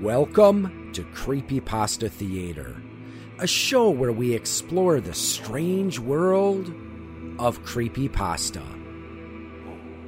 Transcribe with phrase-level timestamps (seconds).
[0.00, 2.74] Welcome to Creepypasta Theater,
[3.38, 6.68] a show where we explore the strange world
[7.38, 8.62] of creepypasta.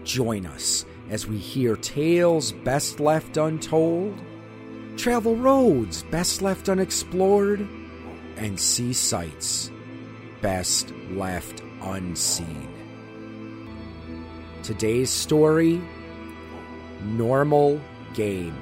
[0.02, 4.18] Join us as we hear tales best left untold,
[4.96, 7.68] travel roads best left unexplored,
[8.38, 9.70] and see sights
[10.40, 12.66] best left unseen.
[14.62, 15.82] Today's story
[17.02, 17.78] Normal
[18.14, 18.56] Game.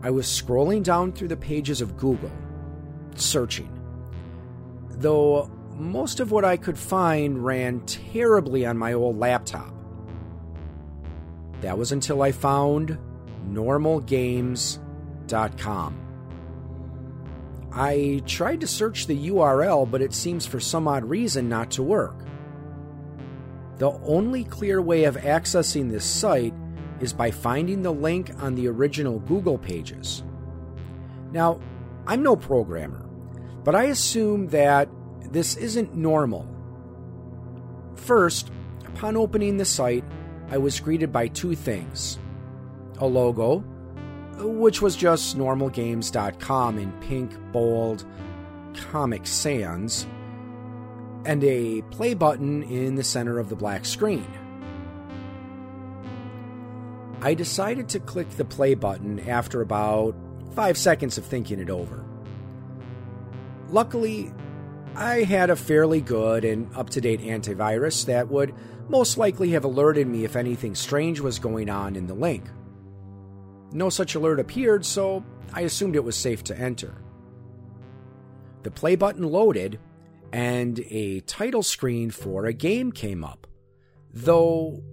[0.02, 2.32] I was scrolling down through the pages of Google,
[3.16, 3.70] searching.
[4.92, 9.74] Though most of what I could find ran terribly on my old laptop.
[11.60, 12.98] That was until I found
[17.74, 21.84] I tried to search the URL, but it seems for some odd reason not to
[21.84, 22.26] work.
[23.78, 26.54] The only clear way of accessing this site
[27.00, 30.24] is by finding the link on the original Google pages.
[31.32, 31.60] Now,
[32.06, 33.10] I'm no programmer,
[33.64, 34.90] but I assume that
[35.32, 36.48] this isn't normal.
[37.96, 38.52] First,
[38.86, 40.04] upon opening the site,
[40.50, 42.20] I was greeted by two things
[43.00, 43.64] a logo,
[44.42, 48.06] which was just normalgames.com in pink, bold,
[48.74, 50.08] Comic Sans,
[51.26, 54.28] and a play button in the center of the black screen.
[57.22, 60.16] I decided to click the play button after about
[60.56, 62.04] five seconds of thinking it over.
[63.70, 64.34] Luckily,
[64.96, 68.54] I had a fairly good and up to date antivirus that would
[68.90, 72.44] most likely have alerted me if anything strange was going on in the link.
[73.72, 75.24] No such alert appeared, so
[75.54, 76.96] I assumed it was safe to enter.
[78.64, 79.80] The play button loaded,
[80.32, 83.48] and a title screen for a game came up.
[84.14, 84.84] Though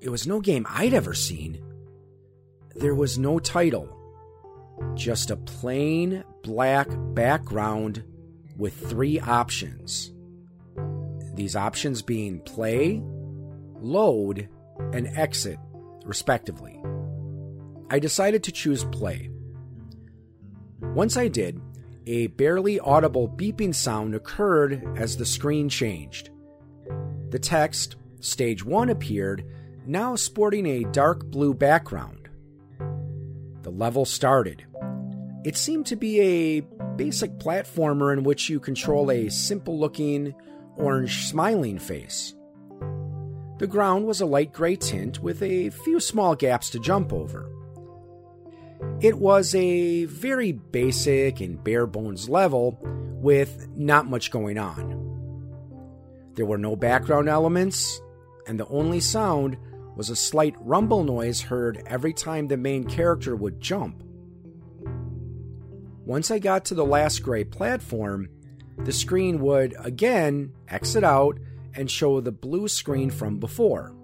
[0.00, 1.60] it was no game I'd ever seen,
[2.74, 3.96] there was no title,
[4.94, 8.04] just a plain black background
[8.56, 10.12] with three options.
[11.34, 13.02] These options being play,
[13.74, 14.48] load,
[14.92, 15.58] and exit,
[16.04, 16.80] respectively.
[17.90, 19.30] I decided to choose play.
[20.80, 21.60] Once I did,
[22.06, 26.30] a barely audible beeping sound occurred as the screen changed.
[27.30, 29.44] The text, Stage 1, appeared,
[29.86, 32.28] now sporting a dark blue background.
[33.62, 34.64] The level started.
[35.44, 36.60] It seemed to be a
[36.96, 40.34] basic platformer in which you control a simple looking
[40.76, 42.34] orange smiling face.
[43.58, 47.50] The ground was a light gray tint with a few small gaps to jump over.
[49.00, 55.00] It was a very basic and bare bones level with not much going on.
[56.34, 58.00] There were no background elements,
[58.46, 59.56] and the only sound
[59.96, 64.02] was a slight rumble noise heard every time the main character would jump.
[66.04, 68.28] Once I got to the last gray platform,
[68.84, 71.38] the screen would again exit out
[71.74, 73.94] and show the blue screen from before.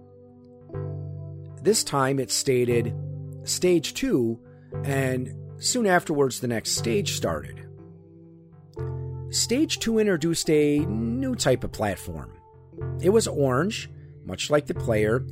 [1.62, 2.94] This time it stated
[3.44, 4.38] Stage 2,
[4.84, 7.66] and soon afterwards the next stage started.
[9.30, 12.32] Stage 2 introduced a new type of platform.
[13.00, 13.90] It was orange,
[14.24, 15.24] much like the player,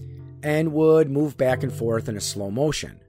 [0.42, 3.00] and would move back and forth in a slow motion.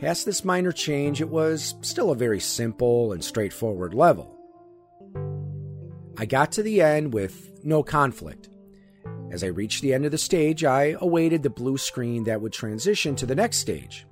[0.00, 4.36] Past this minor change, it was still a very simple and straightforward level.
[6.16, 8.48] I got to the end with no conflict.
[9.30, 12.52] As I reached the end of the stage, I awaited the blue screen that would
[12.52, 14.06] transition to the next stage.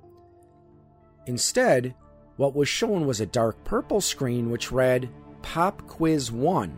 [1.27, 1.93] Instead,
[2.37, 5.09] what was shown was a dark purple screen which read
[5.41, 6.77] Pop Quiz 1.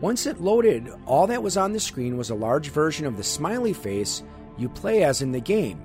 [0.00, 3.22] Once it loaded, all that was on the screen was a large version of the
[3.22, 4.22] smiley face
[4.56, 5.82] you play as in the game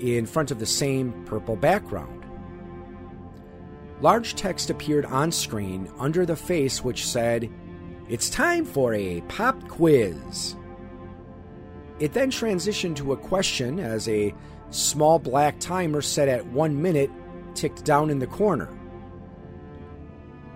[0.00, 2.24] in front of the same purple background.
[4.00, 7.50] Large text appeared on screen under the face which said,
[8.08, 10.54] It's time for a pop quiz.
[11.98, 14.32] It then transitioned to a question as a
[14.70, 17.10] small black timer set at one minute
[17.54, 18.68] ticked down in the corner.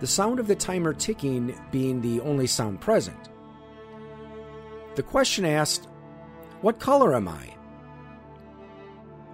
[0.00, 3.28] The sound of the timer ticking being the only sound present.
[4.94, 5.88] The question asked,
[6.60, 7.54] What color am I?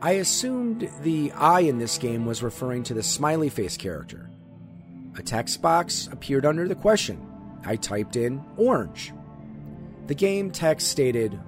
[0.00, 4.30] I assumed the I in this game was referring to the smiley face character.
[5.16, 7.26] A text box appeared under the question.
[7.64, 9.12] I typed in orange.
[10.06, 11.38] The game text stated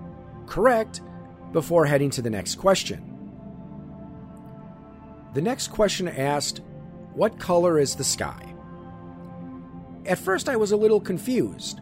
[0.47, 1.01] correct
[1.53, 3.10] before heading to the next question.
[5.35, 6.61] The next question asked,
[7.15, 8.55] What color is the sky?
[10.07, 11.81] At first, I was a little confused.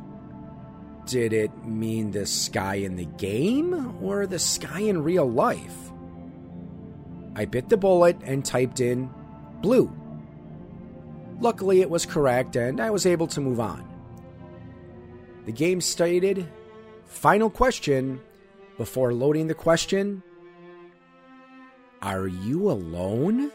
[1.06, 5.90] Did it mean the sky in the game or the sky in real life?
[7.34, 9.08] I bit the bullet and typed in
[9.62, 9.90] blue.
[11.40, 13.88] Luckily, it was correct and I was able to move on.
[15.46, 16.46] The game stated
[17.06, 18.20] final question
[18.76, 20.22] before loading the question
[22.00, 23.50] Are you alone?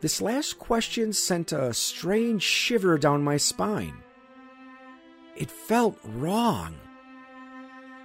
[0.00, 3.96] This last question sent a strange shiver down my spine.
[5.36, 6.74] It felt wrong.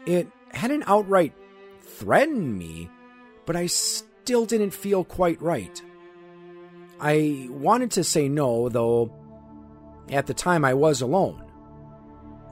[0.06, 1.34] It hadn't outright
[1.82, 2.90] threatened me,
[3.46, 5.82] but I still didn't feel quite right.
[7.00, 9.12] I wanted to say no, though
[10.10, 11.42] at the time I was alone.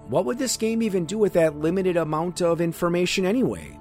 [0.07, 3.79] What would this game even do with that limited amount of information anyway?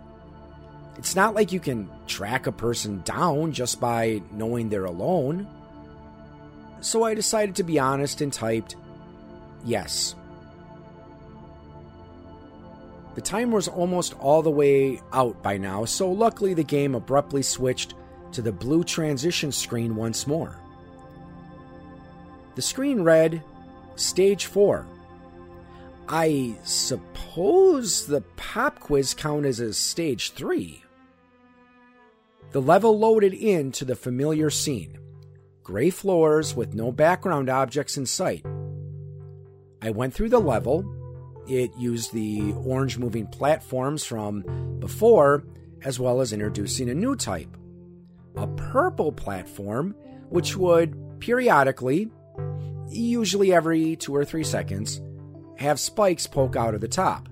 [0.98, 5.48] It's not like you can track a person down just by knowing they're alone.
[6.80, 8.76] So I decided to be honest and typed,
[9.64, 10.14] yes.
[13.14, 17.42] The timer was almost all the way out by now, so luckily the game abruptly
[17.42, 17.94] switched
[18.32, 20.56] to the blue transition screen once more.
[22.54, 23.42] The screen read
[23.96, 24.86] Stage 4.
[26.08, 30.81] I suppose the pop quiz count as a stage 3.
[32.52, 34.98] The level loaded into the familiar scene
[35.62, 38.44] gray floors with no background objects in sight.
[39.80, 40.84] I went through the level,
[41.46, 44.42] it used the orange moving platforms from
[44.80, 45.44] before,
[45.82, 47.56] as well as introducing a new type
[48.36, 49.94] a purple platform,
[50.30, 52.10] which would periodically,
[52.88, 55.02] usually every two or three seconds,
[55.58, 57.28] have spikes poke out of the top.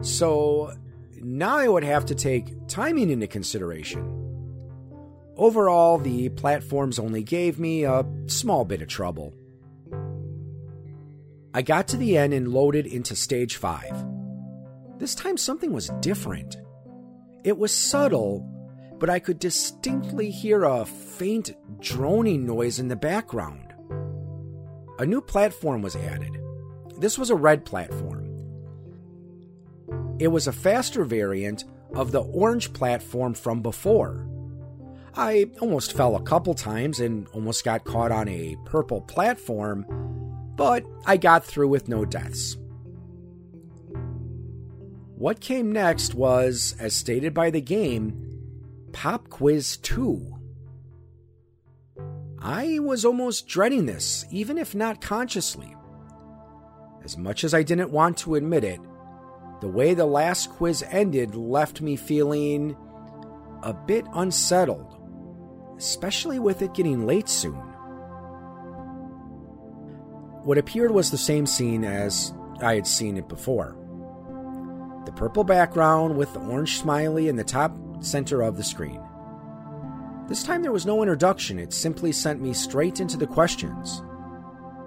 [0.00, 0.72] So
[1.20, 4.02] now I would have to take timing into consideration.
[5.36, 9.34] Overall, the platforms only gave me a small bit of trouble.
[11.52, 14.06] I got to the end and loaded into stage 5.
[14.98, 16.56] This time something was different.
[17.44, 18.48] It was subtle,
[18.98, 23.74] but I could distinctly hear a faint droning noise in the background.
[24.98, 26.38] A new platform was added.
[26.98, 28.28] This was a red platform.
[30.18, 34.26] It was a faster variant of the orange platform from before.
[35.14, 39.84] I almost fell a couple times and almost got caught on a purple platform
[40.56, 42.56] but I got through with no deaths.
[45.16, 48.28] What came next was, as stated by the game,
[48.92, 50.38] Pop Quiz 2.
[52.38, 55.76] I was almost dreading this, even if not consciously.
[57.04, 58.80] As much as I didn't want to admit it,
[59.62, 62.76] the way the last quiz ended left me feeling
[63.62, 64.98] a bit unsettled,
[65.78, 67.54] especially with it getting late soon.
[70.42, 73.76] What appeared was the same scene as I had seen it before.
[75.06, 79.00] The purple background with the orange smiley in the top center of the screen.
[80.28, 84.02] This time there was no introduction, it simply sent me straight into the questions.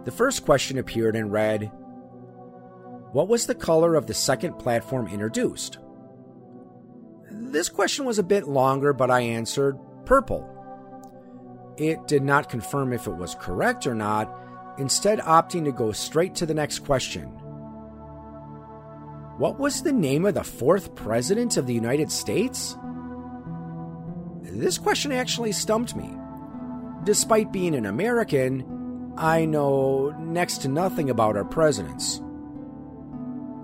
[0.03, 1.71] The first question appeared and read
[3.15, 5.77] What was the color of the second platform introduced?
[7.31, 10.45] This question was a bit longer, but I answered purple.
[11.77, 14.29] It did not confirm if it was correct or not,
[14.77, 17.27] instead opting to go straight to the next question.
[19.37, 22.75] What was the name of the fourth president of the United States?
[24.41, 26.09] This question actually stumped me.
[27.05, 32.19] Despite being an American, I know next to nothing about our presidents.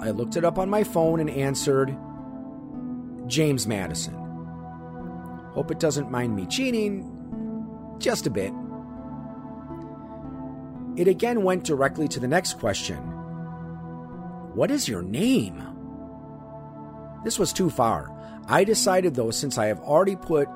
[0.02, 1.96] I looked it up on my phone and answered
[3.28, 4.16] James Madison.
[5.54, 7.08] Hope it doesn't mind me cheating,
[8.00, 8.52] just a bit.
[10.96, 12.98] It again went directly to the next question
[14.56, 15.64] What is your name?
[17.24, 18.12] This was too far.
[18.48, 20.50] I decided, though, since I have already put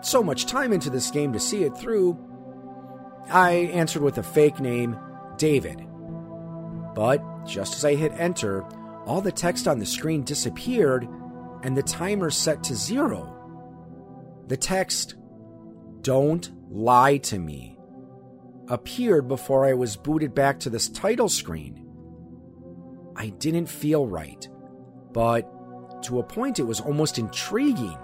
[0.00, 2.18] so much time into this game to see it through,
[3.28, 4.98] I answered with a fake name,
[5.36, 5.86] David.
[6.94, 8.64] But just as I hit enter,
[9.06, 11.08] all the text on the screen disappeared
[11.62, 13.32] and the timer set to zero.
[14.48, 15.14] The text,
[16.00, 17.78] Don't lie to me,
[18.68, 21.84] appeared before I was booted back to this title screen.
[23.14, 24.46] I didn't feel right,
[25.12, 27.98] but to a point it was almost intriguing.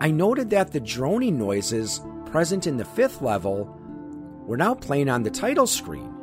[0.00, 3.76] I noted that the droning noises present in the fifth level
[4.46, 6.14] were now playing on the title screen.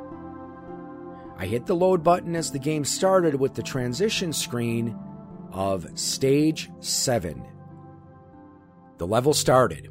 [1.40, 4.98] I hit the load button as the game started with the transition screen
[5.52, 7.46] of Stage 7.
[8.98, 9.90] The level started.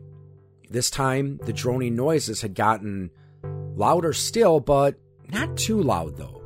[0.69, 3.11] This time, the droning noises had gotten
[3.77, 4.97] louder still, but
[5.29, 6.43] not too loud though.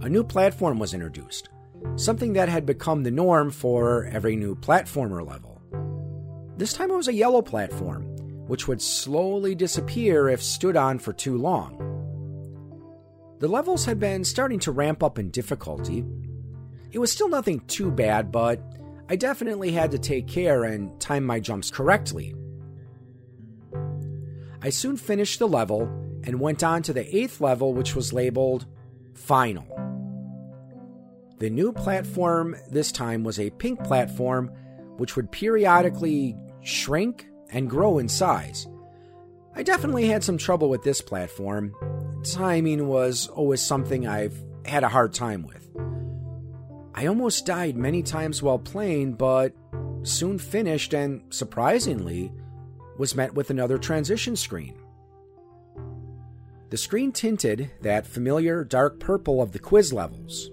[0.00, 1.50] A new platform was introduced,
[1.96, 5.60] something that had become the norm for every new platformer level.
[6.56, 8.04] This time it was a yellow platform,
[8.46, 11.93] which would slowly disappear if stood on for too long.
[13.40, 16.04] The levels had been starting to ramp up in difficulty.
[16.92, 18.60] It was still nothing too bad, but
[19.08, 22.34] I definitely had to take care and time my jumps correctly.
[24.62, 25.82] I soon finished the level
[26.24, 28.66] and went on to the eighth level, which was labeled
[29.12, 29.66] Final.
[31.38, 34.50] The new platform this time was a pink platform,
[34.96, 38.66] which would periodically shrink and grow in size.
[39.54, 41.74] I definitely had some trouble with this platform.
[42.24, 45.68] Timing was always something I've had a hard time with.
[46.94, 49.52] I almost died many times while playing, but
[50.04, 52.32] soon finished and, surprisingly,
[52.96, 54.74] was met with another transition screen.
[56.70, 60.50] The screen tinted that familiar dark purple of the quiz levels.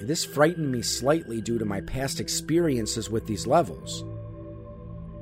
[0.00, 4.04] This frightened me slightly due to my past experiences with these levels.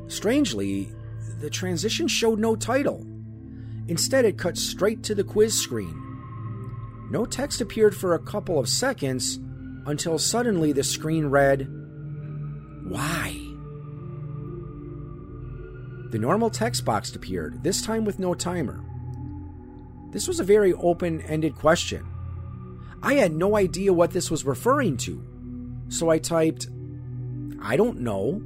[0.09, 0.93] Strangely,
[1.39, 3.07] the transition showed no title.
[3.89, 5.99] Instead, it cut straight to the quiz screen.
[7.11, 9.39] No text appeared for a couple of seconds
[9.87, 11.69] until suddenly the screen read,
[12.89, 13.39] Why?
[16.11, 18.85] The normal text box appeared, this time with no timer.
[20.13, 22.07] This was a very open ended question.
[23.03, 25.25] I had no idea what this was referring to,
[25.89, 26.69] so I typed,
[27.61, 28.41] I don't know.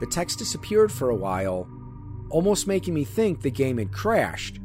[0.00, 1.68] The text disappeared for a while,
[2.30, 4.58] almost making me think the game had crashed.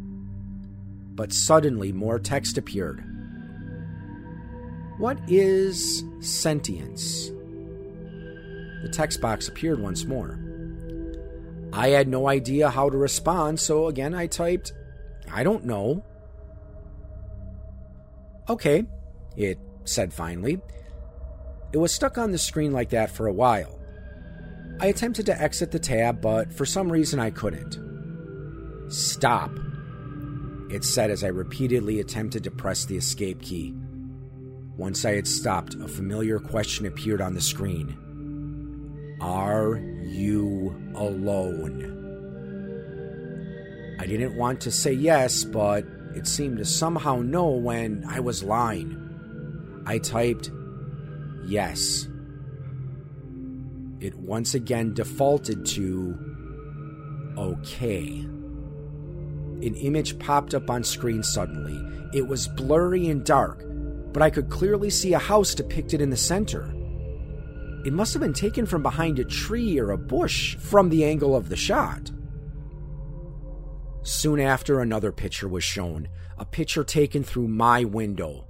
[1.16, 3.04] But suddenly more text appeared.
[4.98, 7.32] What is sentience?
[8.82, 10.40] The text box appeared once more.
[11.72, 14.74] I had no idea how to respond, so again I typed,
[15.32, 16.04] I don't know.
[18.50, 18.86] Okay,
[19.38, 20.60] it said finally.
[21.72, 23.79] It was stuck on the screen like that for a while.
[24.82, 27.78] I attempted to exit the tab, but for some reason I couldn't.
[28.90, 29.52] Stop,
[30.70, 33.74] it said as I repeatedly attempted to press the escape key.
[34.78, 37.98] Once I had stopped, a familiar question appeared on the screen
[39.20, 41.98] Are you alone?
[44.00, 45.84] I didn't want to say yes, but
[46.16, 48.96] it seemed to somehow know when I was lying.
[49.86, 50.50] I typed
[51.46, 52.08] yes
[54.02, 56.18] it once again defaulted to
[57.38, 58.26] OK.
[59.62, 61.78] An image popped up on screen suddenly.
[62.18, 63.64] It was blurry and dark,
[64.14, 66.74] but I could clearly see a house depicted in the center.
[67.86, 71.36] It must have been taken from behind a tree or a bush from the angle
[71.36, 72.12] of the shot.
[74.02, 78.48] Soon after, another picture was shown, a picture taken through my window.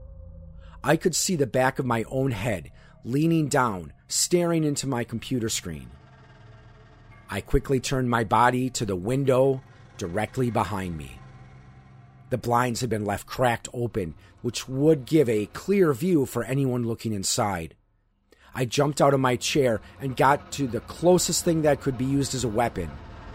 [0.84, 2.72] I could see the back of my own head,
[3.03, 5.88] leaning down, staring into my computer screen.
[7.30, 9.62] I quickly turned my body to the window
[9.98, 11.20] directly behind me.
[12.32, 16.88] The blinds had been left cracked open, which would give a clear view for anyone
[16.88, 17.75] looking inside.
[18.56, 22.06] I jumped out of my chair and got to the closest thing that could be
[22.06, 22.89] used as a weapon,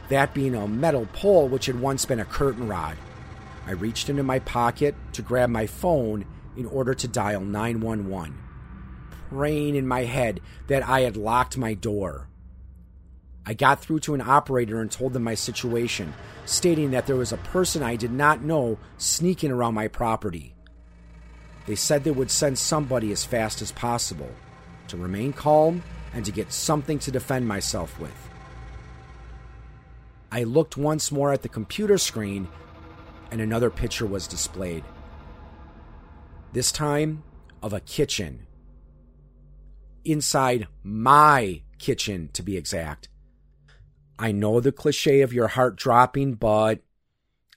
[0.09, 2.97] that being a metal pole which had once been a curtain rod.
[3.65, 6.25] I reached into my pocket to grab my phone
[6.57, 8.44] in order to dial 911
[9.29, 12.29] praying in my head that I had locked my door.
[13.47, 16.15] I got through to an operator and told them my situation,
[16.47, 20.55] stating that there was a person I did not know sneaking around my property.
[21.67, 24.31] They said they would send somebody as fast as possible
[24.89, 28.31] to remain calm and to get something to defend myself with.
[30.31, 32.49] I looked once more at the computer screen
[33.31, 34.85] and another picture was displayed.
[36.53, 37.25] This time
[37.63, 38.47] of a kitchen
[40.05, 43.09] inside my kitchen, to be exact.
[44.19, 46.81] I know the cliche of your heart dropping, but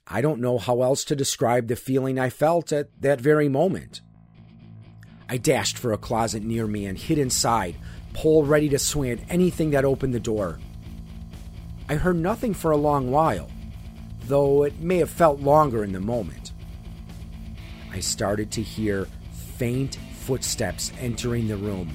[0.06, 4.00] I don't know how else to describe the feeling I felt at that very moment.
[5.28, 7.76] I dashed for a closet near me and hid inside,
[8.14, 10.58] pole ready to swing at anything that opened the door.
[11.88, 13.50] I heard nothing for a long while,
[14.24, 16.52] though it may have felt longer in the moment.
[17.92, 19.06] I started to hear
[19.56, 21.92] faint footsteps entering the room.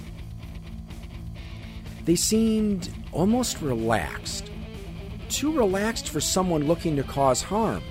[2.05, 4.51] They seemed almost relaxed,
[5.29, 7.81] too relaxed for someone looking to cause harm.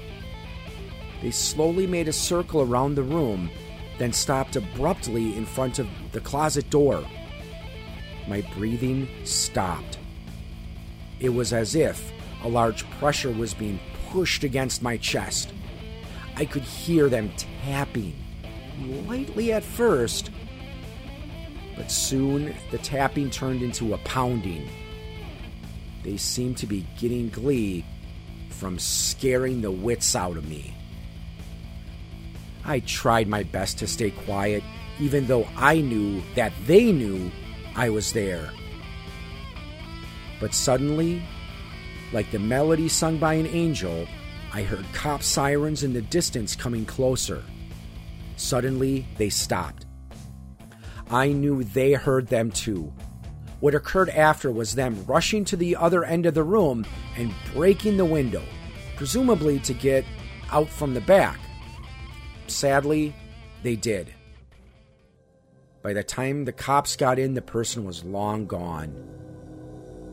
[1.22, 3.50] They slowly made a circle around the room,
[3.98, 7.04] then stopped abruptly in front of the closet door.
[8.28, 9.98] My breathing stopped.
[11.18, 12.12] It was as if
[12.44, 15.54] a large pressure was being pushed against my chest.
[16.36, 17.32] I could hear them
[17.64, 18.14] tapping,
[19.06, 20.30] lightly at first,
[21.76, 24.68] but soon the tapping turned into a pounding.
[26.02, 27.84] They seemed to be getting glee
[28.50, 30.74] from scaring the wits out of me.
[32.64, 34.62] I tried my best to stay quiet,
[35.00, 37.30] even though I knew that they knew
[37.74, 38.50] I was there.
[40.40, 41.22] But suddenly,
[42.12, 44.06] like the melody sung by an angel,
[44.52, 47.42] I heard cop sirens in the distance coming closer.
[48.36, 49.86] Suddenly, they stopped.
[51.12, 52.90] I knew they heard them too.
[53.60, 57.98] What occurred after was them rushing to the other end of the room and breaking
[57.98, 58.42] the window,
[58.96, 60.06] presumably to get
[60.50, 61.38] out from the back.
[62.46, 63.14] Sadly,
[63.62, 64.12] they did.
[65.82, 68.94] By the time the cops got in, the person was long gone.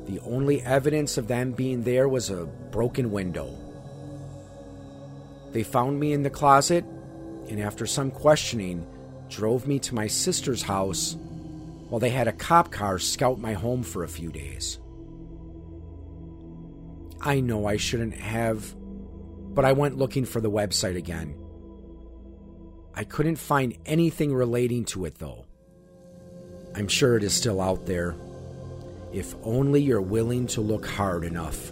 [0.06, 3.56] The only evidence of them being there was a broken window.
[5.53, 6.84] They found me in the closet,
[7.48, 8.86] and after some questioning,
[9.30, 11.16] drove me to my sister's house
[11.90, 14.80] while they had a cop car scout my home for a few days.
[17.22, 18.76] I know I shouldn't have,
[19.54, 21.36] but I went looking for the website again.
[22.94, 25.46] I couldn't find anything relating to it, though.
[26.76, 28.15] I'm sure it is still out there,
[29.12, 31.72] if only you're willing to look hard enough.